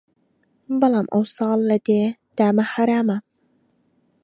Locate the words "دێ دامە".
1.85-2.63